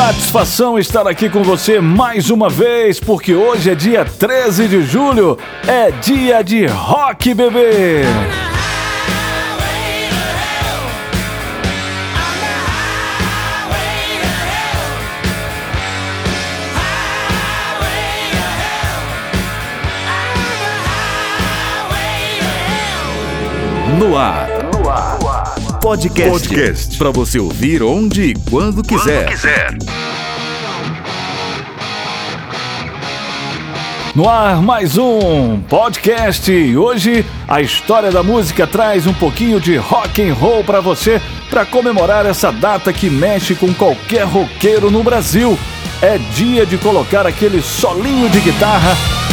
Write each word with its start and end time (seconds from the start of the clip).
satisfação 0.00 0.78
estar 0.78 1.06
aqui 1.06 1.28
com 1.28 1.42
você 1.42 1.78
mais 1.78 2.30
uma 2.30 2.48
vez, 2.48 2.98
porque 2.98 3.34
hoje 3.34 3.70
é 3.70 3.74
dia 3.74 4.02
13 4.02 4.66
de 4.66 4.82
julho, 4.82 5.36
é 5.68 5.90
dia 5.90 6.42
de 6.42 6.64
rock, 6.64 7.34
bebê! 7.34 8.00
No 23.98 24.16
ar. 24.16 24.49
Podcast. 25.80 26.48
Podcast. 26.48 26.98
Para 26.98 27.10
você 27.10 27.38
ouvir 27.38 27.82
onde 27.82 28.22
e 28.22 28.34
quando 28.50 28.82
quiser. 28.82 29.24
Quando 29.24 29.30
quiser. 29.30 29.78
No 34.14 34.28
ar, 34.28 34.60
mais 34.60 34.98
um 34.98 35.58
podcast. 35.62 36.52
Hoje 36.76 37.24
a 37.48 37.62
história 37.62 38.10
da 38.10 38.22
música 38.22 38.66
traz 38.66 39.06
um 39.06 39.14
pouquinho 39.14 39.58
de 39.58 39.76
rock 39.76 40.22
and 40.22 40.34
roll 40.34 40.62
para 40.62 40.80
você 40.80 41.18
para 41.48 41.64
comemorar 41.64 42.26
essa 42.26 42.52
data 42.52 42.92
que 42.92 43.08
mexe 43.08 43.54
com 43.54 43.72
qualquer 43.72 44.24
roqueiro 44.24 44.90
no 44.90 45.02
Brasil. 45.02 45.58
É 46.02 46.18
dia 46.34 46.66
de 46.66 46.76
colocar 46.76 47.26
aquele 47.26 47.62
solinho 47.62 48.28
de 48.28 48.40
guitarra. 48.40 49.29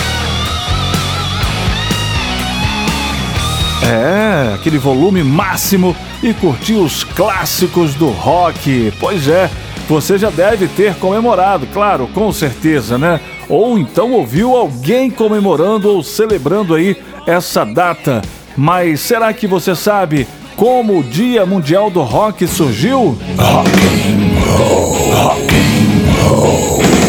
É, 3.83 4.53
aquele 4.55 4.77
volume 4.77 5.23
máximo 5.23 5.95
e 6.21 6.33
curtir 6.33 6.73
os 6.73 7.03
clássicos 7.03 7.93
do 7.93 8.09
rock. 8.09 8.91
Pois 8.99 9.27
é, 9.27 9.49
você 9.87 10.17
já 10.17 10.29
deve 10.29 10.67
ter 10.67 10.95
comemorado, 10.95 11.67
claro, 11.67 12.07
com 12.07 12.31
certeza, 12.31 12.97
né? 12.97 13.19
Ou 13.47 13.77
então 13.77 14.11
ouviu 14.11 14.55
alguém 14.55 15.09
comemorando 15.09 15.89
ou 15.89 16.03
celebrando 16.03 16.75
aí 16.75 16.97
essa 17.25 17.63
data. 17.63 18.21
Mas 18.57 18.99
será 19.01 19.31
que 19.33 19.47
você 19.47 19.75
sabe 19.75 20.27
como 20.55 20.99
o 20.99 21.03
Dia 21.03 21.45
Mundial 21.45 21.89
do 21.89 22.01
Rock 22.01 22.47
surgiu? 22.47 23.17
Rock 23.37 23.69
and 23.69 24.57
roll, 24.57 25.11
rock 25.11 25.55
and 25.55 26.29
roll. 26.29 27.06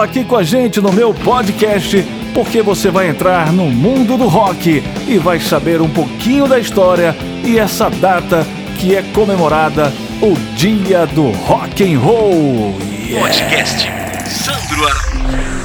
Cola 0.00 0.08
aqui 0.08 0.24
com 0.24 0.36
a 0.36 0.42
gente 0.42 0.80
no 0.80 0.90
meu 0.90 1.12
podcast 1.12 2.02
porque 2.32 2.62
você 2.62 2.90
vai 2.90 3.10
entrar 3.10 3.52
no 3.52 3.64
mundo 3.64 4.16
do 4.16 4.28
rock 4.28 4.82
e 5.06 5.18
vai 5.18 5.38
saber 5.38 5.82
um 5.82 5.90
pouquinho 5.90 6.48
da 6.48 6.58
história 6.58 7.14
e 7.44 7.58
essa 7.58 7.90
data 7.90 8.46
que 8.78 8.96
é 8.96 9.02
comemorada 9.02 9.92
o 10.22 10.34
Dia 10.56 11.04
do 11.04 11.30
Rock 11.30 11.84
and 11.84 11.98
Roll. 11.98 12.74
Yeah. 12.90 13.20
Podcast 13.20 13.90
Sandro 14.26 14.86
Araújo. 14.86 15.59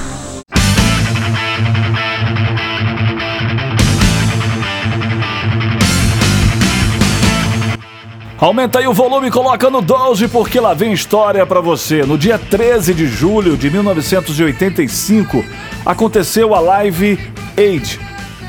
Aumenta 8.37 8.79
aí 8.79 8.87
o 8.87 8.91
volume 8.91 9.31
coloca 9.31 9.69
no 9.69 9.81
12 9.81 10.27
porque 10.27 10.59
lá 10.59 10.73
vem 10.73 10.91
história 10.91 11.45
para 11.45 11.61
você. 11.61 12.03
No 12.03 12.17
dia 12.17 12.37
13 12.37 12.93
de 12.93 13.07
julho 13.07 13.55
de 13.55 13.69
1985, 13.69 15.43
aconteceu 15.85 16.53
a 16.53 16.59
Live 16.59 17.17
Aid, 17.57 17.97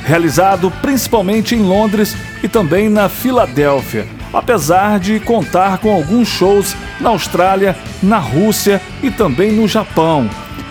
realizado 0.05 0.73
principalmente 0.83 1.55
em 1.55 1.63
Londres 1.63 2.17
e 2.43 2.49
também 2.49 2.89
na 2.89 3.09
Filadélfia, 3.09 4.09
apesar 4.33 4.99
de 4.99 5.21
contar 5.21 5.79
com 5.79 5.95
alguns 5.95 6.27
shows 6.27 6.75
na 7.01 7.11
Austrália, 7.11 7.77
na 8.03 8.19
Rússia 8.19 8.83
e 9.05 9.11
também 9.11 9.53
no 9.53 9.69
Japão. 9.69 10.29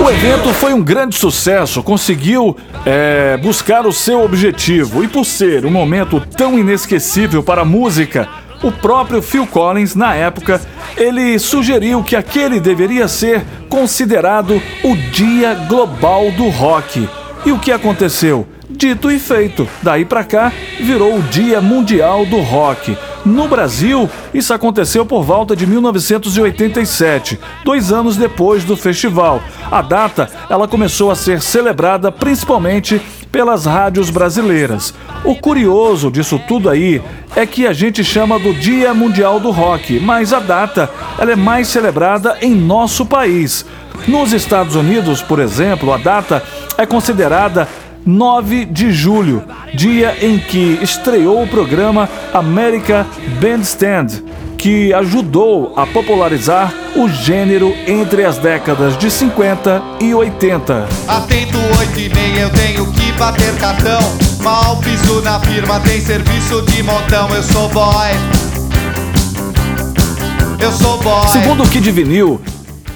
O 0.00 0.10
evento 0.10 0.52
foi 0.54 0.74
um 0.74 0.82
grande 0.82 1.16
sucesso, 1.16 1.82
conseguiu 1.82 2.56
é, 2.84 3.38
buscar 3.38 3.86
o 3.86 3.92
seu 3.92 4.22
objetivo 4.22 5.02
e, 5.02 5.08
por 5.08 5.24
ser 5.24 5.64
um 5.64 5.70
momento 5.70 6.20
tão 6.20 6.58
inesquecível 6.58 7.42
para 7.42 7.62
a 7.62 7.64
música, 7.64 8.28
o 8.62 8.70
próprio 8.72 9.22
Phil 9.22 9.46
Collins, 9.46 9.94
na 9.94 10.14
época, 10.14 10.60
ele 10.96 11.38
sugeriu 11.38 12.02
que 12.02 12.16
aquele 12.16 12.60
deveria 12.60 13.08
ser 13.08 13.42
considerado 13.68 14.60
o 14.82 14.96
Dia 14.96 15.54
Global 15.68 16.30
do 16.32 16.48
Rock. 16.48 17.08
E 17.46 17.52
o 17.52 17.58
que 17.58 17.70
aconteceu? 17.70 18.46
Dito 18.70 19.10
e 19.10 19.18
feito, 19.18 19.68
daí 19.82 20.06
para 20.06 20.24
cá 20.24 20.50
virou 20.80 21.18
o 21.18 21.22
Dia 21.22 21.60
Mundial 21.60 22.24
do 22.24 22.40
Rock. 22.40 22.96
No 23.24 23.46
Brasil, 23.46 24.08
isso 24.32 24.54
aconteceu 24.54 25.04
por 25.04 25.22
volta 25.22 25.54
de 25.54 25.66
1987, 25.66 27.38
dois 27.62 27.92
anos 27.92 28.16
depois 28.16 28.64
do 28.64 28.76
festival. 28.76 29.42
A 29.70 29.82
data 29.82 30.30
ela 30.48 30.66
começou 30.66 31.10
a 31.10 31.14
ser 31.14 31.42
celebrada 31.42 32.10
principalmente 32.10 33.00
pelas 33.30 33.66
rádios 33.66 34.08
brasileiras. 34.08 34.94
O 35.22 35.34
curioso 35.34 36.10
disso 36.10 36.40
tudo 36.48 36.70
aí 36.70 37.02
é 37.36 37.44
que 37.44 37.66
a 37.66 37.72
gente 37.72 38.02
chama 38.02 38.38
do 38.38 38.54
Dia 38.54 38.94
Mundial 38.94 39.38
do 39.38 39.50
Rock, 39.50 40.00
mas 40.00 40.32
a 40.32 40.40
data 40.40 40.90
ela 41.18 41.32
é 41.32 41.36
mais 41.36 41.68
celebrada 41.68 42.38
em 42.40 42.54
nosso 42.54 43.04
país. 43.04 43.66
Nos 44.06 44.32
Estados 44.32 44.76
Unidos, 44.76 45.22
por 45.22 45.38
exemplo, 45.38 45.92
a 45.92 45.96
data 45.96 46.42
é 46.76 46.84
considerada 46.84 47.66
9 48.04 48.66
de 48.66 48.92
julho, 48.92 49.44
dia 49.72 50.14
em 50.20 50.38
que 50.38 50.78
estreou 50.82 51.42
o 51.42 51.48
programa 51.48 52.08
America 52.32 53.06
Bandstand, 53.40 54.22
que 54.58 54.92
ajudou 54.92 55.72
a 55.74 55.86
popularizar 55.86 56.72
o 56.94 57.08
gênero 57.08 57.74
entre 57.86 58.24
as 58.24 58.36
décadas 58.36 58.98
de 58.98 59.10
50 59.10 59.82
e 60.00 60.14
80. 60.14 60.86
Atento 61.08 61.58
8 61.78 62.00
e 62.00 62.08
meia, 62.10 62.40
eu 62.40 62.50
tenho 62.50 62.92
que 62.92 63.12
bater 63.12 63.54
cartão. 63.56 64.00
Mal 64.42 64.76
piso 64.78 65.22
na 65.22 65.40
firma, 65.40 65.80
tem 65.80 65.98
serviço 66.00 66.60
de 66.62 66.82
montão. 66.82 67.28
Eu 67.34 67.42
sou 67.42 67.68
boy. 67.70 68.10
Eu 70.60 70.72
sou 70.72 70.98
boy. 70.98 71.28
Segundo 71.28 71.62
o 71.62 71.68
Kid 71.68 71.90
Vinil, 71.90 72.40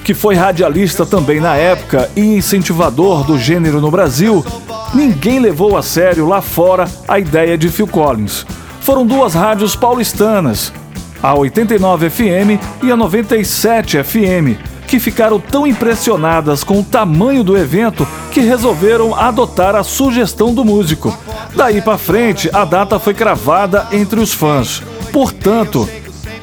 que 0.09 0.13
foi 0.15 0.33
radialista 0.33 1.05
também 1.05 1.39
na 1.39 1.55
época 1.55 2.09
e 2.15 2.21
incentivador 2.21 3.23
do 3.23 3.37
gênero 3.37 3.79
no 3.79 3.91
Brasil, 3.91 4.43
ninguém 4.91 5.37
levou 5.37 5.77
a 5.77 5.83
sério 5.83 6.27
lá 6.27 6.41
fora 6.41 6.89
a 7.07 7.19
ideia 7.19 7.55
de 7.55 7.69
Phil 7.69 7.85
Collins. 7.85 8.43
Foram 8.81 9.05
duas 9.05 9.35
rádios 9.35 9.75
paulistanas, 9.75 10.73
a 11.21 11.35
89 11.35 12.09
FM 12.09 12.59
e 12.81 12.91
a 12.91 12.97
97 12.97 14.03
FM, 14.03 14.57
que 14.87 14.99
ficaram 14.99 15.39
tão 15.39 15.67
impressionadas 15.67 16.63
com 16.63 16.79
o 16.79 16.83
tamanho 16.83 17.43
do 17.43 17.55
evento 17.55 18.07
que 18.31 18.39
resolveram 18.39 19.13
adotar 19.13 19.75
a 19.75 19.83
sugestão 19.83 20.55
do 20.55 20.65
músico. 20.65 21.15
Daí 21.55 21.83
para 21.83 21.99
frente, 21.99 22.49
a 22.51 22.65
data 22.65 22.97
foi 22.97 23.13
cravada 23.13 23.87
entre 23.91 24.19
os 24.19 24.33
fãs. 24.33 24.81
Portanto, 25.13 25.87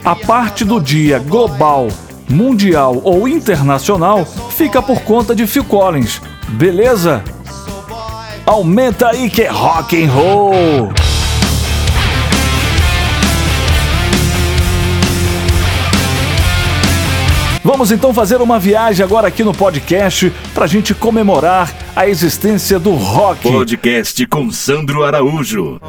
a 0.05 0.15
parte 0.15 0.65
do 0.65 0.81
dia 0.81 1.19
global, 1.19 1.89
mundial 2.29 3.01
ou 3.05 3.29
internacional 3.29 4.25
fica 4.51 4.83
por 4.83 5.01
conta 5.03 5.35
de 5.35 5.47
Phil 5.47 5.65
Collins. 5.65 6.21
Beleza? 6.49 7.23
Aumenta 8.45 9.09
aí 9.09 9.29
que 9.29 9.43
é 9.43 9.49
rock 9.49 10.03
and 10.03 10.11
roll. 10.11 10.93
Vamos 17.67 17.91
então 17.91 18.15
fazer 18.15 18.41
uma 18.41 18.61
viagem 18.61 19.05
agora 19.05 19.27
aqui 19.27 19.43
no 19.43 19.53
podcast 19.53 20.33
para 20.55 20.67
a 20.67 20.69
gente 20.69 20.95
comemorar 20.95 21.75
a 21.97 22.09
existência 22.09 22.79
do 22.79 22.93
rock. 22.93 23.43
Podcast 23.43 24.25
com 24.29 24.53
Sandro 24.53 25.03
Araújo. 25.03 25.81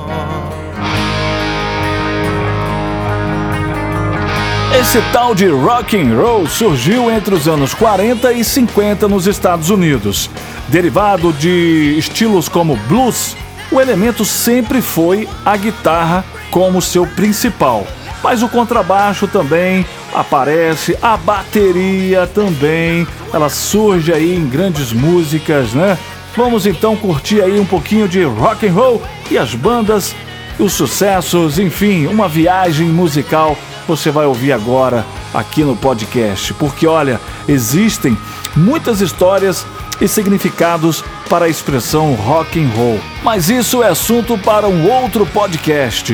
Esse 4.80 5.02
tal 5.12 5.34
de 5.34 5.48
rock 5.48 6.00
and 6.00 6.16
roll 6.16 6.46
surgiu 6.46 7.10
entre 7.10 7.34
os 7.34 7.48
anos 7.48 7.74
40 7.74 8.32
e 8.32 8.44
50 8.44 9.08
nos 9.08 9.26
Estados 9.26 9.72
Unidos. 9.72 10.30
Derivado 10.68 11.34
de 11.34 11.96
estilos 11.98 12.48
como 12.48 12.76
blues, 12.88 13.36
o 13.72 13.82
elemento 13.82 14.24
sempre 14.24 14.80
foi 14.80 15.28
a 15.44 15.58
guitarra 15.58 16.24
como 16.52 16.80
seu 16.80 17.08
principal. 17.08 17.88
Mas 18.22 18.44
o 18.44 18.48
contrabaixo 18.48 19.28
também 19.28 19.84
aparece, 20.14 20.96
a 21.02 21.18
bateria 21.18 22.28
também, 22.28 23.08
ela 23.34 23.50
surge 23.50 24.14
aí 24.14 24.36
em 24.36 24.48
grandes 24.48 24.94
músicas, 24.94 25.74
né? 25.74 25.98
Vamos 26.36 26.68
então 26.68 26.96
curtir 26.96 27.42
aí 27.42 27.60
um 27.60 27.66
pouquinho 27.66 28.08
de 28.08 28.24
rock 28.24 28.68
and 28.68 28.74
roll 28.74 29.02
e 29.32 29.40
as 29.40 29.56
bandas, 29.56 30.16
os 30.60 30.74
sucessos, 30.74 31.58
enfim, 31.58 32.06
uma 32.06 32.28
viagem 32.28 32.88
musical 32.90 33.58
você 33.88 34.12
vai 34.12 34.26
ouvir 34.26 34.52
agora 34.52 35.06
aqui 35.34 35.64
no 35.64 35.76
podcast, 35.76 36.54
porque 36.56 36.86
olha, 36.86 37.20
existem 37.48 38.18
muitas 38.56 39.02
histórias 39.02 39.66
e 40.00 40.08
significados 40.08 41.04
para 41.30 41.46
a 41.46 41.50
expressão 41.50 42.14
rock 42.14 42.60
and 42.64 42.70
roll. 42.76 43.00
Mas 43.24 43.50
isso 43.50 43.82
é 43.82 43.90
assunto 43.90 44.38
para 44.38 44.68
um 44.68 44.90
outro 44.90 45.26
podcast. 45.26 46.14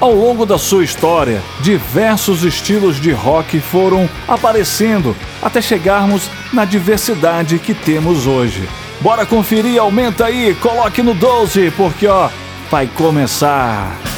Ao 0.00 0.14
longo 0.14 0.46
da 0.46 0.56
sua 0.56 0.82
história, 0.82 1.42
diversos 1.60 2.42
estilos 2.42 2.98
de 2.98 3.12
rock 3.12 3.60
foram 3.60 4.08
aparecendo 4.26 5.14
até 5.42 5.60
chegarmos 5.60 6.30
na 6.52 6.64
diversidade 6.64 7.58
que 7.58 7.74
temos 7.74 8.26
hoje. 8.26 8.66
Bora 9.00 9.26
conferir, 9.26 9.80
aumenta 9.80 10.26
aí, 10.26 10.54
coloque 10.54 11.02
no 11.02 11.14
12, 11.14 11.70
porque 11.72 12.06
ó, 12.06 12.30
vai 12.70 12.86
começar. 12.86 14.09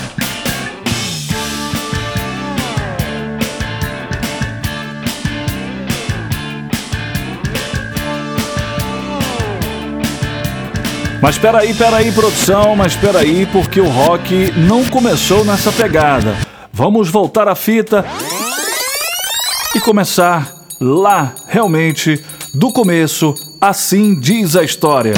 Mas 11.22 11.38
peraí, 11.38 11.72
peraí, 11.72 12.10
produção, 12.10 12.74
mas 12.74 12.96
peraí, 12.96 13.46
porque 13.46 13.80
o 13.80 13.88
rock 13.88 14.52
não 14.56 14.84
começou 14.84 15.44
nessa 15.44 15.70
pegada. 15.70 16.36
Vamos 16.72 17.08
voltar 17.08 17.46
a 17.46 17.54
fita 17.54 18.04
e 19.72 19.78
começar 19.78 20.52
lá, 20.80 21.32
realmente, 21.46 22.20
do 22.52 22.72
começo, 22.72 23.34
assim 23.60 24.18
diz 24.18 24.56
a 24.56 24.64
história. 24.64 25.14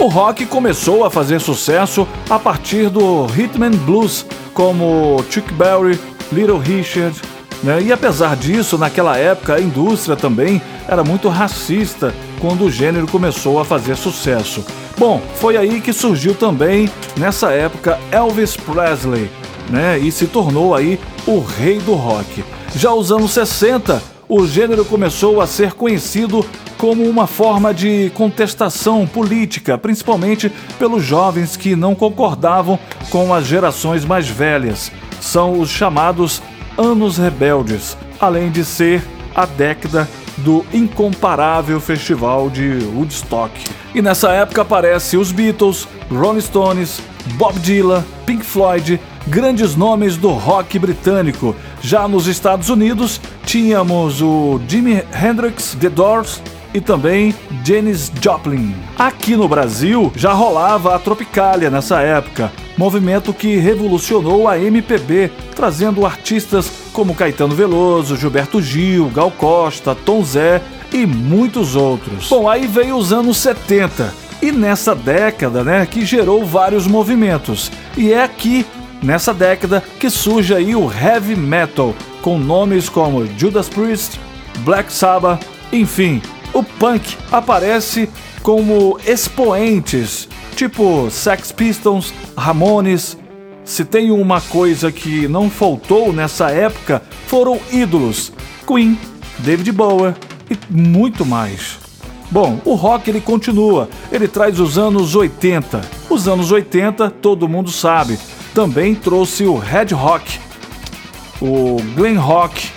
O 0.00 0.06
rock 0.06 0.46
começou 0.46 1.04
a 1.04 1.10
fazer 1.10 1.42
sucesso 1.42 2.08
a 2.30 2.38
partir 2.38 2.88
do 2.88 3.26
rhythm 3.26 3.64
and 3.64 3.76
blues, 3.84 4.24
como 4.54 5.22
Chuck 5.28 5.52
Berry, 5.52 6.00
Little 6.32 6.58
Richard, 6.58 7.20
né? 7.62 7.82
E 7.82 7.92
apesar 7.92 8.34
disso, 8.34 8.78
naquela 8.78 9.18
época 9.18 9.56
a 9.56 9.60
indústria 9.60 10.16
também 10.16 10.62
era 10.88 11.04
muito 11.04 11.28
racista 11.28 12.14
quando 12.40 12.64
o 12.64 12.70
gênero 12.70 13.06
começou 13.06 13.60
a 13.60 13.64
fazer 13.64 13.96
sucesso. 13.96 14.64
Bom, 14.98 15.20
foi 15.36 15.56
aí 15.56 15.80
que 15.80 15.92
surgiu 15.92 16.34
também, 16.34 16.88
nessa 17.16 17.50
época, 17.50 17.98
Elvis 18.10 18.56
Presley, 18.56 19.30
né? 19.68 19.98
E 19.98 20.10
se 20.10 20.26
tornou 20.26 20.74
aí 20.74 20.98
o 21.26 21.40
rei 21.40 21.78
do 21.78 21.94
rock. 21.94 22.44
Já 22.74 22.92
os 22.92 23.12
anos 23.12 23.32
60, 23.32 24.02
o 24.28 24.46
gênero 24.46 24.84
começou 24.84 25.40
a 25.40 25.46
ser 25.46 25.72
conhecido 25.72 26.44
como 26.78 27.08
uma 27.08 27.26
forma 27.26 27.72
de 27.72 28.10
contestação 28.14 29.06
política, 29.06 29.78
principalmente 29.78 30.50
pelos 30.78 31.02
jovens 31.02 31.56
que 31.56 31.74
não 31.76 31.94
concordavam 31.94 32.78
com 33.10 33.32
as 33.32 33.46
gerações 33.46 34.04
mais 34.04 34.28
velhas. 34.28 34.92
São 35.20 35.58
os 35.60 35.70
chamados 35.70 36.42
anos 36.76 37.16
rebeldes, 37.16 37.96
além 38.20 38.50
de 38.50 38.64
ser 38.64 39.02
a 39.34 39.46
década 39.46 40.08
do 40.46 40.64
incomparável 40.72 41.80
festival 41.80 42.48
de 42.48 42.78
Woodstock. 42.94 43.52
E 43.92 44.00
nessa 44.00 44.30
época 44.30 44.62
aparecem 44.62 45.18
os 45.18 45.32
Beatles, 45.32 45.88
Rolling 46.08 46.40
Stones, 46.40 47.00
Bob 47.32 47.58
Dylan, 47.58 48.04
Pink 48.24 48.44
Floyd, 48.44 49.00
grandes 49.26 49.74
nomes 49.74 50.16
do 50.16 50.28
rock 50.28 50.78
britânico. 50.78 51.56
Já 51.82 52.06
nos 52.06 52.28
Estados 52.28 52.68
Unidos, 52.68 53.20
tínhamos 53.44 54.22
o 54.22 54.60
Jimi 54.68 55.02
Hendrix, 55.20 55.76
The 55.80 55.90
Doors 55.90 56.40
e 56.72 56.80
também 56.80 57.34
Janis 57.64 58.12
Joplin. 58.22 58.72
Aqui 58.96 59.34
no 59.34 59.48
Brasil 59.48 60.12
já 60.14 60.32
rolava 60.32 60.94
a 60.94 60.98
Tropicália 61.00 61.70
nessa 61.70 62.02
época, 62.02 62.52
movimento 62.76 63.32
que 63.32 63.56
revolucionou 63.56 64.48
a 64.48 64.58
MPB, 64.58 65.30
trazendo 65.54 66.04
artistas 66.04 66.70
como 66.92 67.14
Caetano 67.14 67.54
Veloso, 67.54 68.16
Gilberto 68.16 68.60
Gil, 68.60 69.10
Gal 69.10 69.30
Costa, 69.30 69.94
Tom 69.94 70.22
Zé 70.24 70.60
e 70.92 71.06
muitos 71.06 71.74
outros. 71.74 72.28
Bom, 72.28 72.48
aí 72.48 72.66
veio 72.66 72.96
os 72.96 73.12
anos 73.12 73.36
70 73.38 74.26
e 74.42 74.52
nessa 74.52 74.94
década, 74.94 75.64
né, 75.64 75.86
que 75.86 76.04
gerou 76.04 76.44
vários 76.44 76.86
movimentos. 76.86 77.70
E 77.96 78.12
é 78.12 78.22
aqui 78.22 78.66
nessa 79.02 79.32
década 79.32 79.82
que 79.98 80.10
surge 80.10 80.54
aí 80.54 80.74
o 80.74 80.90
heavy 80.90 81.36
metal, 81.36 81.94
com 82.22 82.38
nomes 82.38 82.88
como 82.88 83.26
Judas 83.38 83.68
Priest, 83.68 84.20
Black 84.58 84.92
Sabbath, 84.92 85.44
enfim, 85.72 86.20
o 86.52 86.62
punk 86.62 87.16
aparece 87.30 88.08
como 88.42 88.98
expoentes, 89.06 90.28
tipo 90.56 91.10
Sex 91.10 91.52
Pistols, 91.52 92.12
Ramones. 92.36 93.16
Se 93.64 93.84
tem 93.84 94.10
uma 94.10 94.40
coisa 94.40 94.90
que 94.90 95.28
não 95.28 95.50
faltou 95.50 96.12
nessa 96.12 96.50
época, 96.50 97.02
foram 97.26 97.60
ídolos, 97.70 98.32
Queen, 98.66 98.98
David 99.38 99.70
Bowie 99.72 100.14
e 100.50 100.56
muito 100.70 101.26
mais. 101.26 101.78
Bom, 102.30 102.60
o 102.64 102.74
rock 102.74 103.10
ele 103.10 103.20
continua, 103.20 103.88
ele 104.10 104.26
traz 104.26 104.58
os 104.58 104.78
anos 104.78 105.14
80. 105.14 105.80
Os 106.08 106.26
anos 106.26 106.50
80, 106.50 107.10
todo 107.10 107.48
mundo 107.48 107.70
sabe, 107.70 108.18
também 108.54 108.94
trouxe 108.94 109.44
o 109.44 109.56
Red 109.58 109.92
Rock, 109.92 110.38
o 111.40 111.76
Glen 111.94 112.16
Rock, 112.16 112.70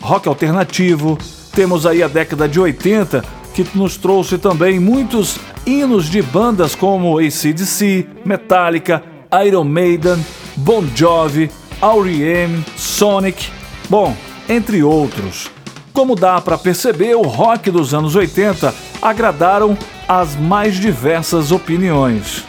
rock 0.00 0.28
alternativo, 0.28 1.16
temos 1.52 1.86
aí 1.86 2.02
a 2.02 2.08
década 2.08 2.48
de 2.48 2.58
80, 2.58 3.24
que 3.64 3.78
nos 3.78 3.96
trouxe 3.96 4.38
também 4.38 4.78
muitos 4.78 5.38
hinos 5.66 6.06
de 6.08 6.22
bandas 6.22 6.74
como 6.74 7.18
ACDC, 7.18 8.06
Metallica, 8.24 9.02
Iron 9.46 9.64
Maiden, 9.64 10.24
Bon 10.56 10.84
Jovi, 10.94 11.50
R.E.M., 11.80 12.64
Sonic, 12.76 13.50
bom, 13.88 14.14
entre 14.48 14.82
outros. 14.82 15.50
Como 15.92 16.14
dá 16.14 16.40
para 16.40 16.58
perceber, 16.58 17.14
o 17.14 17.22
rock 17.22 17.70
dos 17.70 17.92
anos 17.94 18.14
80 18.14 18.74
agradaram 19.02 19.76
as 20.06 20.36
mais 20.36 20.74
diversas 20.76 21.52
opiniões. 21.52 22.44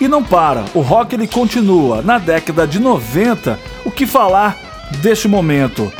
E 0.00 0.08
não 0.08 0.22
para, 0.22 0.64
o 0.74 0.80
rock 0.80 1.14
ele 1.14 1.26
continua. 1.26 2.00
Na 2.00 2.18
década 2.18 2.66
de 2.66 2.78
90, 2.78 3.58
o 3.84 3.90
que 3.90 4.06
falar 4.06 4.56
deste 5.02 5.28
momento? 5.28 5.92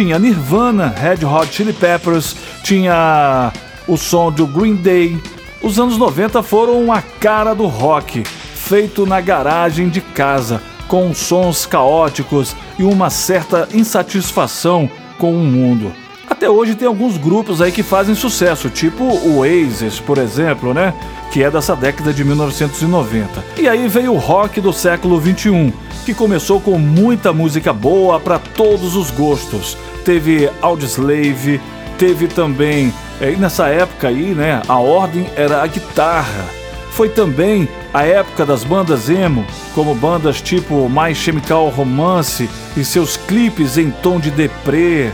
Tinha 0.00 0.18
Nirvana, 0.18 0.94
Red 0.96 1.26
Hot 1.26 1.54
Chili 1.54 1.74
Peppers, 1.74 2.34
tinha 2.62 3.52
o 3.86 3.98
som 3.98 4.32
do 4.32 4.46
Green 4.46 4.74
Day. 4.74 5.20
Os 5.62 5.78
anos 5.78 5.98
90 5.98 6.42
foram 6.42 6.90
a 6.90 7.02
cara 7.02 7.52
do 7.52 7.66
rock, 7.66 8.24
feito 8.24 9.04
na 9.04 9.20
garagem 9.20 9.90
de 9.90 10.00
casa, 10.00 10.62
com 10.88 11.12
sons 11.12 11.66
caóticos 11.66 12.56
e 12.78 12.82
uma 12.82 13.10
certa 13.10 13.68
insatisfação 13.74 14.90
com 15.18 15.34
o 15.34 15.44
mundo. 15.44 15.92
Até 16.30 16.48
hoje 16.48 16.74
tem 16.74 16.88
alguns 16.88 17.18
grupos 17.18 17.60
aí 17.60 17.70
que 17.70 17.82
fazem 17.82 18.14
sucesso, 18.14 18.70
tipo 18.70 19.04
o 19.04 19.40
Oasis, 19.40 20.00
por 20.00 20.16
exemplo, 20.16 20.72
né? 20.72 20.94
Que 21.30 21.42
é 21.42 21.50
dessa 21.50 21.76
década 21.76 22.10
de 22.14 22.24
1990. 22.24 23.44
E 23.58 23.68
aí 23.68 23.86
veio 23.86 24.14
o 24.14 24.18
rock 24.18 24.62
do 24.62 24.72
século 24.72 25.20
21, 25.20 25.70
que 26.04 26.14
começou 26.14 26.60
com 26.60 26.78
muita 26.78 27.32
música 27.32 27.72
boa 27.72 28.18
para 28.18 28.38
todos 28.38 28.96
os 28.96 29.10
gostos. 29.10 29.76
Teve 30.04 30.50
Audioslave, 30.60 31.60
teve 31.98 32.26
também, 32.26 32.92
é, 33.20 33.30
nessa 33.32 33.68
época 33.68 34.08
aí, 34.08 34.34
né, 34.34 34.62
a 34.66 34.78
ordem 34.78 35.26
era 35.36 35.62
a 35.62 35.66
guitarra. 35.66 36.46
Foi 36.92 37.08
também 37.08 37.68
a 37.92 38.04
época 38.04 38.44
das 38.44 38.64
bandas 38.64 39.08
emo, 39.08 39.44
como 39.74 39.94
bandas 39.94 40.40
tipo 40.40 40.88
My 40.88 41.14
Chemical 41.14 41.68
Romance 41.68 42.48
e 42.76 42.84
seus 42.84 43.16
clipes 43.16 43.76
em 43.78 43.90
tom 43.90 44.18
de 44.18 44.30
deprê. 44.30 45.10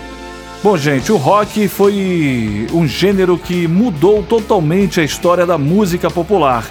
Bom, 0.63 0.77
gente, 0.77 1.13
o 1.13 1.17
rock 1.17 1.69
foi 1.69 2.67
um 2.73 2.87
gênero 2.87 3.39
que 3.39 3.69
mudou 3.69 4.23
totalmente 4.23 5.01
a 5.01 5.05
história 5.05 5.47
da 5.47 5.59
música 5.59 6.11
popular, 6.11 6.65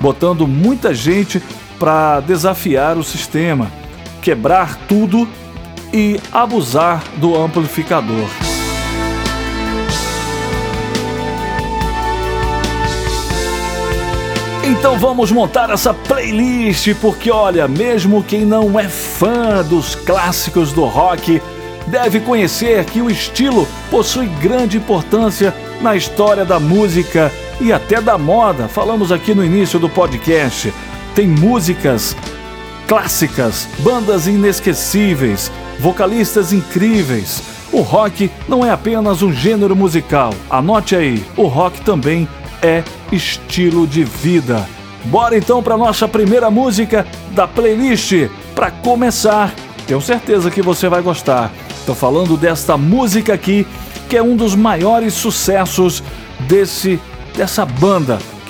botando 0.00 0.46
muita 0.46 0.94
gente 0.94 1.42
para 1.82 2.20
desafiar 2.20 2.96
o 2.96 3.02
sistema, 3.02 3.68
quebrar 4.20 4.76
tudo 4.86 5.28
e 5.92 6.20
abusar 6.30 7.02
do 7.16 7.34
amplificador. 7.34 8.28
Então 14.62 14.96
vamos 14.96 15.32
montar 15.32 15.70
essa 15.70 15.92
playlist, 15.92 16.94
porque 17.00 17.32
olha, 17.32 17.66
mesmo 17.66 18.22
quem 18.22 18.42
não 18.42 18.78
é 18.78 18.88
fã 18.88 19.64
dos 19.68 19.96
clássicos 19.96 20.72
do 20.72 20.84
rock, 20.84 21.42
deve 21.88 22.20
conhecer 22.20 22.84
que 22.84 23.02
o 23.02 23.10
estilo 23.10 23.66
possui 23.90 24.26
grande 24.40 24.76
importância 24.76 25.52
na 25.80 25.96
história 25.96 26.44
da 26.44 26.60
música 26.60 27.32
e 27.60 27.72
até 27.72 28.00
da 28.00 28.16
moda. 28.16 28.68
Falamos 28.68 29.10
aqui 29.10 29.34
no 29.34 29.44
início 29.44 29.80
do 29.80 29.88
podcast. 29.88 30.72
Tem 31.14 31.26
músicas 31.26 32.16
clássicas, 32.88 33.68
bandas 33.78 34.26
inesquecíveis, 34.26 35.50
vocalistas 35.78 36.52
incríveis. 36.52 37.42
O 37.72 37.80
rock 37.80 38.30
não 38.48 38.64
é 38.64 38.70
apenas 38.70 39.22
um 39.22 39.32
gênero 39.32 39.74
musical. 39.74 40.34
Anote 40.50 40.96
aí, 40.96 41.24
o 41.36 41.46
rock 41.46 41.80
também 41.82 42.28
é 42.62 42.82
estilo 43.10 43.86
de 43.86 44.04
vida. 44.04 44.66
Bora 45.04 45.36
então 45.36 45.62
para 45.62 45.76
nossa 45.76 46.06
primeira 46.06 46.50
música 46.50 47.06
da 47.32 47.46
playlist. 47.46 48.28
Para 48.54 48.70
começar, 48.70 49.52
tenho 49.86 50.00
certeza 50.00 50.50
que 50.50 50.62
você 50.62 50.88
vai 50.88 51.02
gostar. 51.02 51.50
Estou 51.70 51.94
falando 51.94 52.36
desta 52.36 52.76
música 52.76 53.34
aqui, 53.34 53.66
que 54.08 54.16
é 54.16 54.22
um 54.22 54.36
dos 54.36 54.54
maiores 54.54 55.14
sucessos 55.14 56.02
desse 56.40 57.00
dessa 57.36 57.64
banda, 57.64 58.18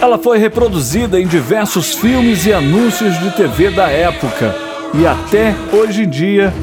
Ela 0.00 0.18
foi 0.18 0.38
reproduzida 0.38 1.20
em 1.20 1.26
diversos 1.26 1.94
filmes 1.94 2.46
e 2.46 2.52
anúncios 2.52 3.18
de 3.18 3.30
TV 3.32 3.70
da 3.70 3.88
época. 3.88 4.54
E 4.94 5.06
até 5.06 5.54
hoje 5.72 6.04
em 6.04 6.08
dia 6.08 6.54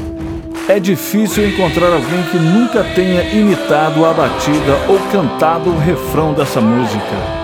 é 0.66 0.80
difícil 0.80 1.46
encontrar 1.46 1.92
alguém 1.92 2.22
que 2.30 2.38
nunca 2.38 2.82
tenha 2.94 3.22
imitado 3.34 4.04
a 4.04 4.14
batida 4.14 4.78
ou 4.88 4.98
cantado 5.12 5.70
o 5.70 5.78
refrão 5.78 6.32
dessa 6.32 6.60
música. 6.60 7.43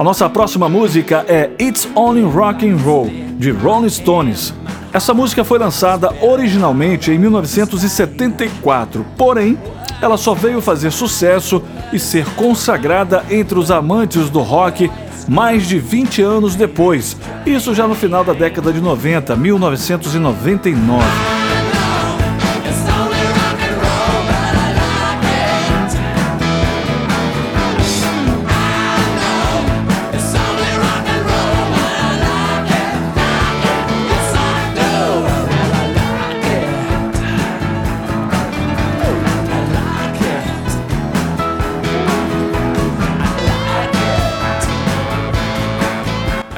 A 0.00 0.02
nossa 0.02 0.30
próxima 0.30 0.66
música 0.66 1.26
é 1.28 1.50
It's 1.60 1.86
Only 1.94 2.22
Rock 2.22 2.66
and 2.66 2.78
Roll 2.78 3.10
de 3.36 3.50
Rolling 3.50 3.90
Stones. 3.90 4.54
Essa 4.94 5.12
música 5.12 5.44
foi 5.44 5.58
lançada 5.58 6.10
originalmente 6.22 7.10
em 7.10 7.18
1974, 7.18 9.04
porém 9.18 9.58
ela 10.00 10.16
só 10.16 10.32
veio 10.32 10.62
fazer 10.62 10.90
sucesso 10.90 11.62
e 11.92 11.98
ser 11.98 12.24
consagrada 12.34 13.26
entre 13.28 13.58
os 13.58 13.70
amantes 13.70 14.30
do 14.30 14.40
rock 14.40 14.90
mais 15.28 15.68
de 15.68 15.78
20 15.78 16.22
anos 16.22 16.56
depois, 16.56 17.14
isso 17.44 17.74
já 17.74 17.86
no 17.86 17.94
final 17.94 18.24
da 18.24 18.32
década 18.32 18.72
de 18.72 18.80
90, 18.80 19.36
1999. 19.36 21.39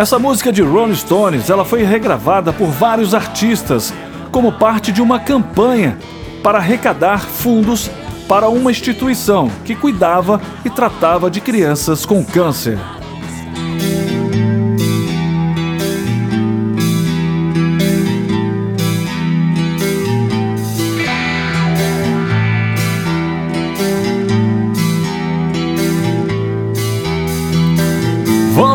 Essa 0.02 0.18
música 0.18 0.50
de 0.50 0.62
Rolling 0.62 0.96
Stones, 0.96 1.48
ela 1.48 1.64
foi 1.64 1.84
regravada 1.84 2.52
por 2.52 2.66
vários 2.66 3.14
artistas 3.14 3.94
como 4.32 4.50
parte 4.50 4.90
de 4.90 5.00
uma 5.00 5.20
campanha 5.20 5.96
para 6.42 6.58
arrecadar 6.58 7.20
fundos 7.20 7.88
para 8.26 8.48
uma 8.48 8.72
instituição 8.72 9.48
que 9.64 9.76
cuidava 9.76 10.40
e 10.64 10.70
tratava 10.70 11.30
de 11.30 11.40
crianças 11.40 12.04
com 12.04 12.24
câncer. 12.24 12.80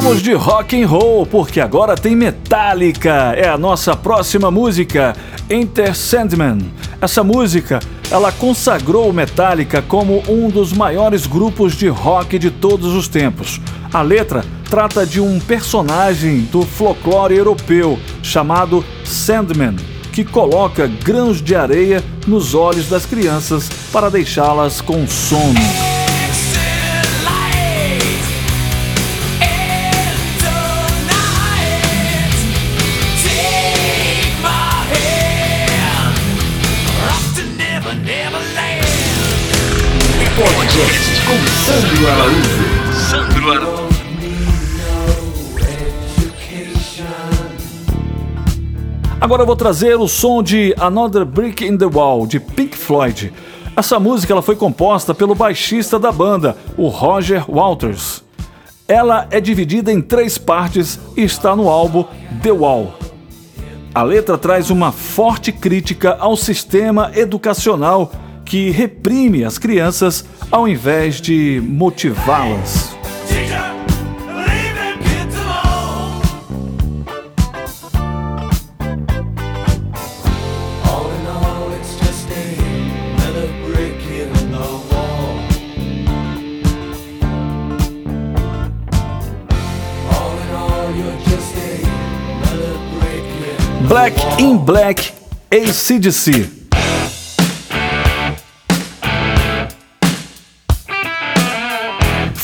Vamos 0.08 0.24
de 0.24 0.32
rock 0.32 0.82
and 0.82 0.88
roll, 0.88 1.26
porque 1.26 1.60
agora 1.60 1.94
tem 1.94 2.16
Metallica. 2.16 3.34
É 3.36 3.50
a 3.50 3.58
nossa 3.58 3.94
próxima 3.94 4.50
música, 4.50 5.14
Enter 5.50 5.94
Sandman. 5.94 6.60
Essa 7.02 7.26
música 7.26 7.80
ela 8.10 8.32
consagrou 8.32 9.12
Metallica 9.12 9.82
como 9.82 10.24
um 10.30 10.50
dos 10.50 10.72
maiores 10.72 11.28
grupos 11.28 11.76
de 11.76 11.90
rock 11.90 12.40
de 12.40 12.50
todos 12.50 12.96
os 12.96 13.10
tempos. 13.10 13.60
A 13.92 14.02
letra 14.02 14.46
trata 14.70 15.06
de 15.06 15.20
um 15.20 15.42
personagem 15.42 16.48
do 16.54 16.62
folclore 16.62 17.36
europeu 17.36 18.00
chamado 18.24 18.86
Sandman, 19.04 19.76
que 20.14 20.24
coloca 20.24 20.88
grãos 20.88 21.42
de 21.42 21.54
areia 21.54 22.02
nos 22.26 22.56
olhos 22.56 22.88
das 22.88 23.06
crianças 23.06 23.70
para 23.92 24.10
deixá-las 24.10 24.80
com 24.80 25.06
sono. 25.06 25.87
Podcast 40.78 41.22
com 41.26 41.38
Sandro 41.66 42.08
Araújo. 42.08 42.94
Sandro 43.10 43.52
Araújo. 43.52 43.88
Agora 49.20 49.42
eu 49.42 49.48
vou 49.48 49.56
trazer 49.56 49.96
o 49.96 50.08
som 50.08 50.44
de 50.44 50.76
Another 50.78 51.26
Brick 51.26 51.66
in 51.66 51.78
the 51.80 51.88
Wall, 51.88 52.28
de 52.28 52.40
Pink 52.40 52.78
Floyd. 52.78 53.34
Essa 53.76 54.00
música 54.00 54.34
ela 54.34 54.44
foi 54.44 54.56
composta 54.56 55.16
pelo 55.16 55.34
baixista 55.34 55.98
da 55.98 56.12
banda, 56.12 56.56
o 56.78 56.90
Roger 56.90 57.50
Walters. 57.50 58.24
Ela 58.88 59.28
é 59.32 59.42
dividida 59.42 59.92
em 59.92 60.00
três 60.00 60.38
partes 60.38 61.00
e 61.16 61.24
está 61.24 61.56
no 61.56 61.70
álbum 61.70 62.06
The 62.44 62.52
Wall. 62.52 62.94
A 63.96 64.04
letra 64.04 64.38
traz 64.38 64.70
uma 64.70 64.92
forte 64.92 65.52
crítica 65.52 66.16
ao 66.20 66.38
sistema 66.38 67.12
educacional 67.16 68.12
que 68.48 68.72
reprime 68.72 69.44
as 69.44 69.58
crianças 69.58 70.24
ao 70.50 70.68
invés 70.68 71.20
de 71.20 71.62
motivá-las. 71.64 72.96
Black 93.88 94.42
in 94.42 94.58
Black 94.58 95.14
ACDC. 95.50 96.57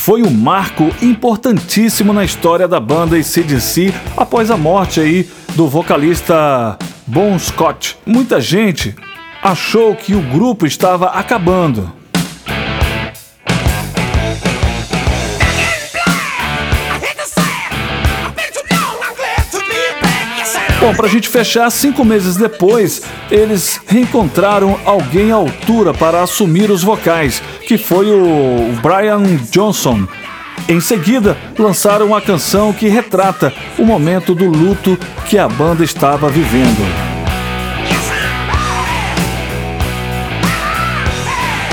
Foi 0.04 0.22
um 0.22 0.30
marco 0.30 0.90
importantíssimo 1.00 2.12
na 2.12 2.26
história 2.26 2.68
da 2.68 2.78
banda 2.78 3.16
ACDC 3.16 3.90
após 4.14 4.50
a 4.50 4.56
morte 4.56 5.00
aí 5.00 5.26
do 5.54 5.66
vocalista 5.66 6.78
Bon 7.06 7.38
Scott. 7.38 7.96
Muita 8.04 8.38
gente 8.38 8.94
achou 9.42 9.96
que 9.96 10.14
o 10.14 10.20
grupo 10.20 10.66
estava 10.66 11.06
acabando. 11.06 11.90
Bom, 20.84 20.94
pra 20.94 21.08
gente 21.08 21.30
fechar, 21.30 21.70
cinco 21.70 22.04
meses 22.04 22.36
depois, 22.36 23.00
eles 23.30 23.80
reencontraram 23.86 24.78
alguém 24.84 25.32
à 25.32 25.36
altura 25.36 25.94
para 25.94 26.22
assumir 26.22 26.70
os 26.70 26.82
vocais, 26.82 27.42
que 27.66 27.78
foi 27.78 28.10
o 28.10 28.72
Brian 28.82 29.22
Johnson. 29.50 30.06
Em 30.68 30.80
seguida, 30.80 31.36
lançaram 31.58 32.14
a 32.14 32.20
canção 32.20 32.72
que 32.72 32.88
retrata 32.88 33.52
o 33.78 33.84
momento 33.84 34.34
do 34.34 34.46
luto 34.46 34.98
que 35.26 35.38
a 35.38 35.48
banda 35.48 35.84
estava 35.84 36.28
vivendo. 36.28 36.84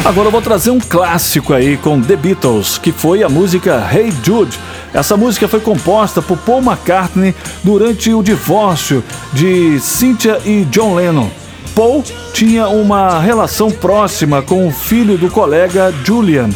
Agora 0.04 0.28
eu 0.28 0.32
vou 0.32 0.42
trazer 0.42 0.72
um 0.72 0.80
clássico 0.80 1.54
aí 1.54 1.78
com 1.78 2.02
The 2.02 2.16
Beatles, 2.16 2.78
que 2.78 2.92
foi 2.92 3.22
a 3.22 3.30
música 3.30 3.88
Hey 3.94 4.12
Jude 4.24 4.58
essa 4.94 5.16
música 5.16 5.48
foi 5.48 5.62
composta 5.62 6.22
por 6.22 6.38
Paul 6.40 6.62
McCartney 6.62 7.34
durante 7.64 8.14
o 8.14 8.22
divórcio 8.22 9.04
de 9.32 9.80
Cynthia 9.80 10.42
e 10.44 10.66
John 10.66 10.96
Lennon. 10.96 11.41
Paul 11.76 12.04
tinha 12.34 12.68
uma 12.68 13.20
relação 13.20 13.72
próxima 13.72 14.42
com 14.42 14.68
o 14.68 14.72
filho 14.72 15.18
do 15.18 15.30
colega 15.30 15.94
Julian 16.04 16.50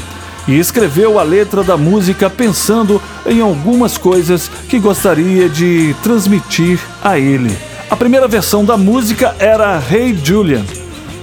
e 0.48 0.60
escreveu 0.60 1.20
a 1.20 1.24
letra 1.24 1.64
da 1.64 1.78
música 1.78 2.30
pensando 2.30 3.02
em 3.26 3.42
algumas 3.42 3.98
coisas 3.98 4.50
que 4.70 4.80
gostaria 4.80 5.50
de 5.50 5.96
transmitir 6.04 6.80
a 7.04 7.18
ele. 7.18 7.56
A 7.90 7.96
primeira 7.96 8.28
versão 8.28 8.64
da 8.66 8.78
música 8.78 9.36
era 9.40 9.82
Hey 9.92 10.18
Julian, 10.24 10.64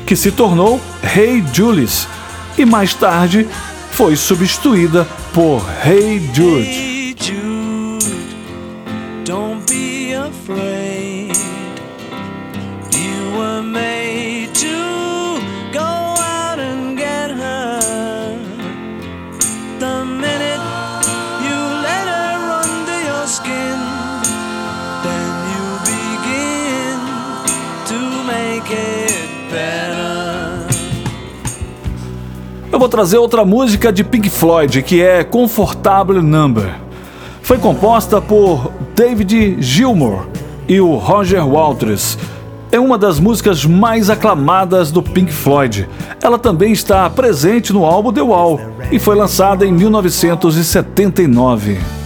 que 0.07 0.16
se 0.16 0.31
tornou 0.31 0.81
Hey 1.02 1.44
Julius 1.52 2.07
e 2.57 2.64
mais 2.64 2.94
tarde 2.94 3.46
foi 3.92 4.16
substituída 4.16 5.07
por 5.33 5.62
Hey 5.85 6.31
Jude. 6.33 6.91
Trazer 32.92 33.16
outra 33.16 33.42
música 33.42 33.90
de 33.90 34.05
Pink 34.05 34.28
Floyd 34.28 34.83
que 34.83 35.00
é 35.00 35.24
Comfortable 35.24 36.20
Number. 36.20 36.74
Foi 37.40 37.57
composta 37.57 38.20
por 38.20 38.70
David 38.94 39.62
Gilmour 39.62 40.26
e 40.68 40.78
o 40.78 40.96
Roger 40.96 41.48
Walters. 41.48 42.18
É 42.70 42.78
uma 42.78 42.98
das 42.98 43.18
músicas 43.18 43.64
mais 43.64 44.11
aclamadas 44.11 44.90
do 44.90 45.02
Pink 45.02 45.33
Floyd. 45.33 45.88
Ela 46.22 46.38
também 46.38 46.70
está 46.70 47.09
presente 47.09 47.72
no 47.72 47.87
álbum 47.87 48.12
The 48.12 48.20
Wall 48.20 48.61
e 48.90 48.98
foi 48.98 49.16
lançada 49.16 49.64
em 49.64 49.72
1979. 49.72 52.01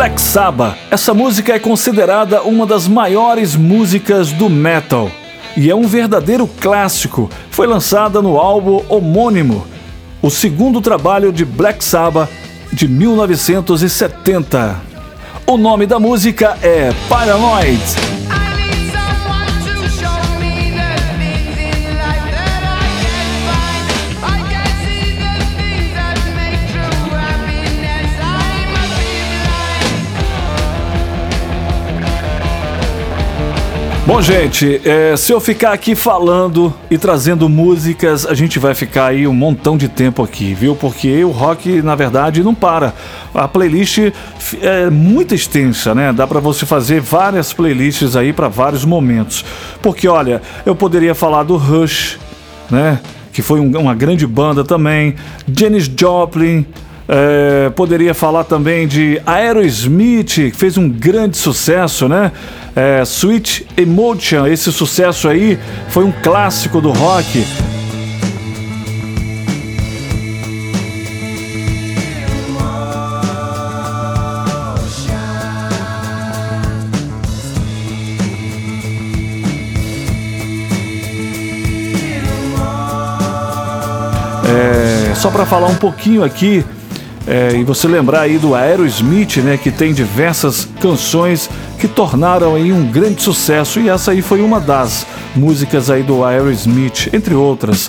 Black 0.00 0.18
Sabbath. 0.18 0.78
Essa 0.90 1.12
música 1.12 1.52
é 1.52 1.58
considerada 1.58 2.40
uma 2.40 2.64
das 2.64 2.88
maiores 2.88 3.54
músicas 3.54 4.32
do 4.32 4.48
metal 4.48 5.10
e 5.54 5.68
é 5.68 5.74
um 5.74 5.86
verdadeiro 5.86 6.46
clássico. 6.46 7.28
Foi 7.50 7.66
lançada 7.66 8.22
no 8.22 8.38
álbum 8.38 8.82
homônimo, 8.88 9.66
o 10.22 10.30
segundo 10.30 10.80
trabalho 10.80 11.30
de 11.30 11.44
Black 11.44 11.84
Sabbath 11.84 12.30
de 12.72 12.88
1970. 12.88 14.80
O 15.46 15.58
nome 15.58 15.84
da 15.84 16.00
música 16.00 16.56
é 16.62 16.94
Paranoid. 17.06 18.09
Bom, 34.10 34.20
gente, 34.20 34.80
é, 34.84 35.16
se 35.16 35.32
eu 35.32 35.38
ficar 35.38 35.72
aqui 35.72 35.94
falando 35.94 36.74
e 36.90 36.98
trazendo 36.98 37.48
músicas, 37.48 38.26
a 38.26 38.34
gente 38.34 38.58
vai 38.58 38.74
ficar 38.74 39.06
aí 39.06 39.24
um 39.24 39.32
montão 39.32 39.76
de 39.76 39.88
tempo 39.88 40.20
aqui, 40.20 40.52
viu? 40.52 40.74
Porque 40.74 41.22
o 41.22 41.30
rock, 41.30 41.80
na 41.80 41.94
verdade, 41.94 42.42
não 42.42 42.52
para. 42.52 42.92
A 43.32 43.46
playlist 43.46 43.98
é 44.60 44.90
muito 44.90 45.32
extensa, 45.32 45.94
né? 45.94 46.12
Dá 46.12 46.26
para 46.26 46.40
você 46.40 46.66
fazer 46.66 47.00
várias 47.00 47.52
playlists 47.52 48.16
aí 48.16 48.32
para 48.32 48.48
vários 48.48 48.84
momentos. 48.84 49.44
Porque, 49.80 50.08
olha, 50.08 50.42
eu 50.66 50.74
poderia 50.74 51.14
falar 51.14 51.44
do 51.44 51.56
Rush, 51.56 52.18
né? 52.68 52.98
Que 53.32 53.42
foi 53.42 53.60
um, 53.60 53.70
uma 53.78 53.94
grande 53.94 54.26
banda 54.26 54.64
também. 54.64 55.14
Janis 55.46 55.84
Joplin. 55.84 56.66
É, 57.12 57.70
poderia 57.70 58.14
falar 58.14 58.44
também 58.44 58.86
de 58.86 59.20
Aerosmith, 59.26 60.34
que 60.34 60.52
fez 60.52 60.78
um 60.78 60.88
grande 60.88 61.36
sucesso, 61.36 62.08
né? 62.08 62.30
É, 62.76 63.02
Sweet 63.02 63.66
Emotion, 63.76 64.46
esse 64.46 64.70
sucesso 64.70 65.28
aí 65.28 65.58
foi 65.88 66.04
um 66.04 66.12
clássico 66.12 66.80
do 66.80 66.92
rock. 66.92 67.44
É, 84.46 85.12
só 85.16 85.28
para 85.28 85.44
falar 85.44 85.66
um 85.66 85.74
pouquinho 85.74 86.22
aqui 86.22 86.64
é, 87.30 87.56
e 87.56 87.62
você 87.62 87.86
lembrar 87.86 88.22
aí 88.22 88.38
do 88.38 88.56
Aerosmith, 88.56 89.36
né, 89.36 89.56
que 89.56 89.70
tem 89.70 89.94
diversas 89.94 90.68
canções 90.80 91.48
que 91.78 91.86
tornaram 91.86 92.56
aí 92.56 92.72
um 92.72 92.90
grande 92.90 93.22
sucesso 93.22 93.78
e 93.78 93.88
essa 93.88 94.10
aí 94.10 94.20
foi 94.20 94.42
uma 94.42 94.58
das 94.58 95.06
músicas 95.36 95.90
aí 95.90 96.02
do 96.02 96.24
Aerosmith, 96.24 97.08
entre 97.12 97.32
outras. 97.34 97.88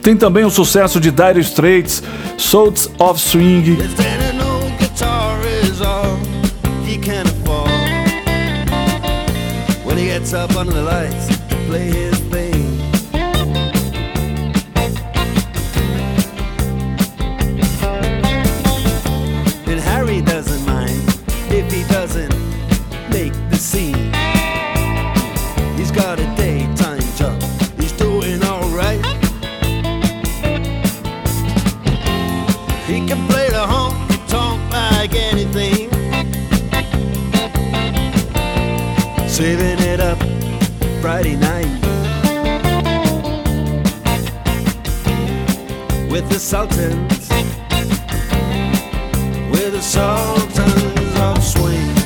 Tem 0.00 0.16
também 0.16 0.44
o 0.44 0.50
sucesso 0.50 1.00
de 1.00 1.10
Dire 1.10 1.40
Straits, 1.40 2.00
Souls 2.38 2.88
of 3.00 3.20
Swing. 3.20 3.76
he 21.74 21.82
doesn't. 21.88 22.43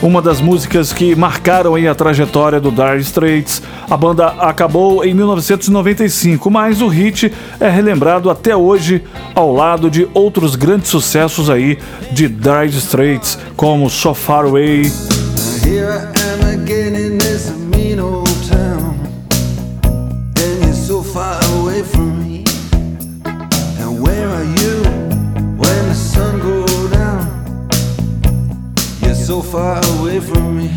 Uma 0.09 0.23
das 0.23 0.41
músicas 0.41 0.91
que 0.91 1.15
marcaram 1.15 1.75
a 1.75 1.95
trajetória 1.95 2.59
do 2.59 2.71
Dire 2.71 3.03
Straits. 3.03 3.63
A 3.91 3.95
banda 3.95 4.29
acabou 4.39 5.05
em 5.05 5.13
1995, 5.13 6.51
mas 6.51 6.81
o 6.81 6.89
hit 6.89 7.31
é 7.61 7.69
relembrado 7.69 8.31
até 8.31 8.57
hoje 8.57 9.05
ao 9.35 9.53
lado 9.53 9.91
de 9.91 10.09
outros 10.15 10.57
grandes 10.57 10.89
sucessos 10.89 11.51
aí 11.51 11.79
de 12.11 12.27
Dire 12.27 12.75
Straits, 12.79 13.39
como 13.55 13.91
So 13.91 14.15
Far 14.15 14.47
Away. 14.47 14.91
Far 29.43 29.81
away 29.99 30.21
from 30.21 30.57
me. 30.57 30.71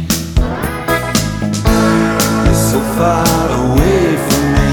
You're 2.45 2.53
so 2.53 2.79
far 2.97 3.25
away 3.49 4.17
from 4.27 4.43
me. 4.55 4.69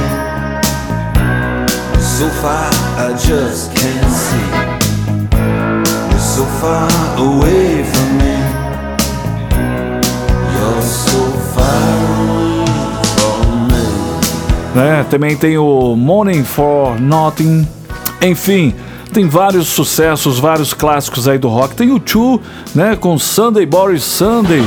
So 2.00 2.28
far, 2.40 2.70
I 2.96 3.12
just 3.12 3.74
can't 3.74 4.12
see. 4.12 4.48
You're 6.10 6.18
so 6.18 6.44
far 6.60 6.88
away 7.16 7.84
from 7.84 8.18
me. 8.18 8.36
You're 10.54 10.82
so 10.82 11.20
far 11.54 12.66
from 13.16 13.68
me. 13.68 13.86
É, 14.76 15.04
também 15.04 15.36
tem 15.36 15.56
o 15.58 15.96
Morning 15.96 16.44
for 16.44 17.00
Nothing. 17.00 17.66
Enfim, 18.20 18.74
tem 19.18 19.26
vários 19.26 19.66
sucessos, 19.66 20.38
vários 20.38 20.72
clássicos 20.72 21.26
aí 21.26 21.38
do 21.38 21.48
rock. 21.48 21.74
Tem 21.74 21.90
o 21.90 22.00
Chu, 22.04 22.40
né, 22.72 22.94
com 22.94 23.18
Sunday 23.18 23.66
Boris 23.66 24.04
Sunday. 24.04 24.62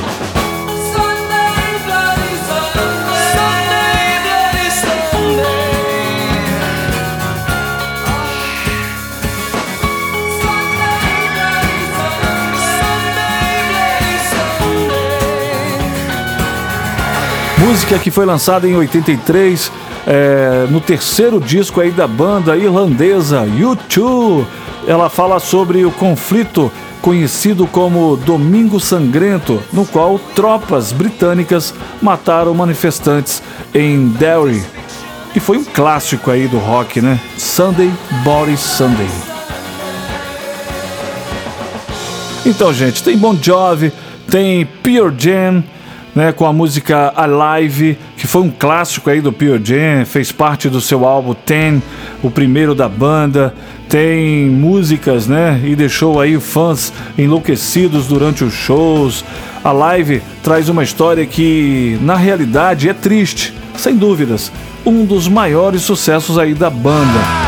Música 17.58 17.98
que 17.98 18.12
foi 18.12 18.26
lançada 18.26 18.68
em 18.68 18.76
83 18.76 19.72
é, 20.08 20.68
no 20.70 20.82
terceiro 20.82 21.40
disco 21.40 21.80
aí 21.80 21.92
da 21.92 22.08
banda 22.08 22.56
irlandesa 22.58 23.46
U2. 23.46 24.46
Ela 24.88 25.10
fala 25.10 25.40
sobre 25.40 25.86
o 25.86 25.92
conflito 25.92 26.72
conhecido 27.02 27.68
como 27.68 28.16
Domingo 28.16 28.80
Sangrento, 28.80 29.62
no 29.74 29.86
qual 29.86 30.20
tropas 30.36 30.92
britânicas 30.92 31.74
mataram 32.02 32.54
manifestantes 32.54 33.42
em 33.74 34.08
Derry. 34.10 34.64
E 35.36 35.40
foi 35.40 35.58
um 35.58 35.64
clássico 35.64 36.30
aí 36.30 36.48
do 36.48 36.58
rock, 36.58 37.02
né? 37.02 37.20
Sunday 37.38 37.92
Boris 38.24 38.60
Sunday. 38.60 39.10
Então, 42.46 42.74
gente, 42.74 43.04
tem 43.04 43.18
Bon 43.18 43.38
Jovi, 43.40 43.94
tem 44.30 44.66
Pure 44.66 45.14
Jam, 45.18 45.64
né, 46.15 46.32
com 46.32 46.45
a 46.45 46.54
música 46.54 47.13
Alive, 47.15 47.97
que 48.17 48.28
foi 48.28 48.41
um 48.41 48.52
clássico 48.52 49.10
aí 49.10 49.21
do 49.21 49.32
Pure 49.32 49.62
Jam, 49.63 50.06
fez 50.06 50.32
parte 50.32 50.69
do 50.69 50.82
seu 50.82 51.06
álbum 51.06 51.34
Ten, 51.34 51.82
o 52.21 52.30
primeiro 52.30 52.76
da 52.76 52.89
banda. 52.89 53.54
Tem 53.88 54.50
músicas, 54.50 55.28
né, 55.28 55.60
e 55.63 55.76
deixou 55.76 56.21
aí 56.21 56.39
fãs 56.39 56.93
enlouquecidos 57.17 58.08
durante 58.08 58.43
os 58.43 58.54
shows. 58.54 59.26
A 59.63 59.71
Live 59.71 60.21
traz 60.41 60.69
uma 60.69 60.84
história 60.84 61.26
que, 61.26 61.97
na 62.02 62.15
realidade, 62.15 62.88
é 62.88 62.93
triste, 62.93 63.54
sem 63.76 63.95
dúvidas. 63.95 64.52
Um 64.86 65.06
dos 65.06 65.28
maiores 65.28 65.82
sucessos 65.82 66.38
aí 66.39 66.54
da 66.54 66.69
banda. 66.69 67.40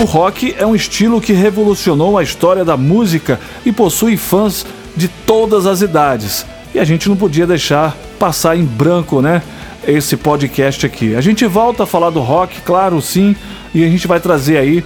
O 0.00 0.04
rock 0.04 0.54
é 0.56 0.64
um 0.64 0.74
estilo 0.74 1.20
que 1.20 1.34
revolucionou 1.34 2.16
a 2.16 2.22
história 2.22 2.64
da 2.64 2.74
música 2.74 3.38
e 3.66 3.70
possui 3.70 4.16
fãs 4.16 4.64
de 4.96 5.08
todas 5.08 5.66
as 5.66 5.82
idades. 5.82 6.46
E 6.74 6.78
a 6.78 6.84
gente 6.84 7.06
não 7.06 7.14
podia 7.14 7.46
deixar 7.46 7.94
passar 8.18 8.56
em 8.56 8.64
branco, 8.64 9.20
né? 9.20 9.42
Esse 9.86 10.16
podcast 10.16 10.86
aqui. 10.86 11.14
A 11.14 11.20
gente 11.20 11.44
volta 11.44 11.82
a 11.82 11.86
falar 11.86 12.08
do 12.08 12.20
rock, 12.20 12.62
claro, 12.62 12.98
sim, 13.02 13.36
e 13.74 13.84
a 13.84 13.88
gente 13.88 14.06
vai 14.06 14.18
trazer 14.18 14.56
aí 14.56 14.82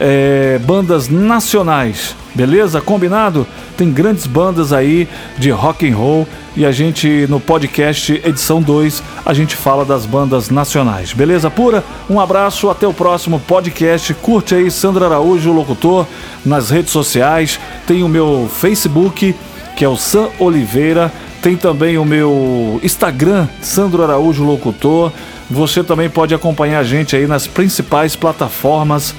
é, 0.00 0.58
bandas 0.64 1.08
nacionais, 1.08 2.14
beleza? 2.34 2.80
Combinado? 2.80 3.46
Tem 3.76 3.90
grandes 3.90 4.26
bandas 4.26 4.72
aí 4.72 5.08
de 5.36 5.50
rock 5.50 5.88
and 5.88 5.96
roll 5.96 6.26
e 6.56 6.64
a 6.64 6.72
gente 6.72 7.26
no 7.28 7.38
podcast 7.38 8.20
edição 8.24 8.62
2 8.62 9.02
a 9.24 9.34
gente 9.34 9.56
fala 9.56 9.84
das 9.84 10.06
bandas 10.06 10.50
nacionais. 10.50 11.12
Beleza 11.12 11.50
pura? 11.50 11.84
Um 12.08 12.20
abraço, 12.20 12.70
até 12.70 12.86
o 12.86 12.94
próximo 12.94 13.40
podcast. 13.40 14.14
Curte 14.14 14.54
aí 14.54 14.70
Sandro 14.70 15.04
Araújo, 15.04 15.52
locutor, 15.52 16.06
nas 16.44 16.70
redes 16.70 16.92
sociais. 16.92 17.58
Tem 17.86 18.02
o 18.02 18.08
meu 18.08 18.48
Facebook, 18.52 19.34
que 19.76 19.84
é 19.84 19.88
o 19.88 19.96
Sam 19.96 20.28
Oliveira. 20.38 21.12
Tem 21.42 21.56
também 21.56 21.98
o 21.98 22.04
meu 22.04 22.80
Instagram, 22.82 23.46
Sandro 23.62 24.02
Araújo 24.02 24.42
Locutor. 24.42 25.12
Você 25.48 25.84
também 25.84 26.10
pode 26.10 26.34
acompanhar 26.34 26.80
a 26.80 26.84
gente 26.84 27.14
aí 27.14 27.26
nas 27.26 27.46
principais 27.46 28.16
plataformas 28.16 29.14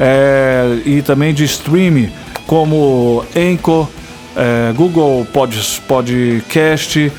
é, 0.00 0.78
e 0.86 1.02
também 1.02 1.34
de 1.34 1.44
streaming, 1.44 2.10
como 2.46 3.22
Anchor, 3.36 3.86
é, 4.34 4.72
Google 4.72 5.26
Pod, 5.30 5.80
Podcast, 5.86 7.12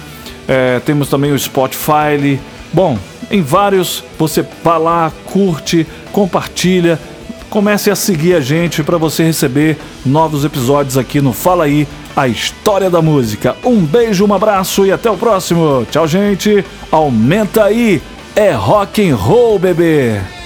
é, 0.48 0.80
temos 0.80 1.08
também 1.08 1.32
o 1.32 1.39
Spotify. 1.39 2.39
Bom, 2.74 2.98
em 3.30 3.41
vários, 3.41 4.04
você 4.17 4.44
vai 4.63 4.80
lá, 4.80 5.12
curte, 5.26 5.86
compartilha, 6.12 7.00
comece 7.50 7.91
a 7.91 7.96
seguir 7.96 8.34
a 8.34 8.41
gente 8.41 8.84
para 8.84 8.98
você 8.98 9.24
receber 9.24 9.78
novos 10.06 10.44
episódios 10.44 10.98
aqui 10.98 11.22
no 11.22 11.34
Fala 11.34 11.65
Aí, 11.65 11.88
a 12.15 12.28
história 12.28 12.89
da 12.89 13.02
música. 13.02 13.56
Um 13.63 13.82
beijo, 13.86 14.26
um 14.26 14.34
abraço 14.34 14.86
e 14.86 14.91
até 14.91 15.10
o 15.10 15.17
próximo. 15.17 15.86
Tchau, 15.91 16.08
gente. 16.08 16.65
Aumenta 16.91 17.65
aí, 17.65 18.02
é 18.36 18.52
rock 18.52 19.08
and 19.08 19.15
roll, 19.15 19.60
bebê. 19.60 20.40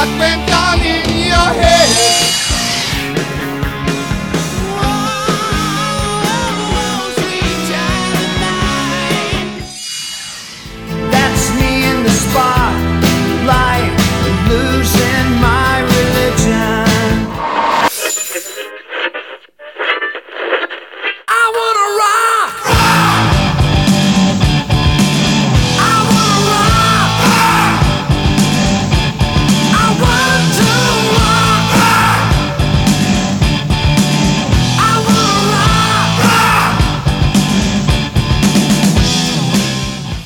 What 0.00 0.18
went 0.18 0.50
on 0.50 0.80
in 0.80 1.26
your 1.26 1.62
head. 1.62 2.19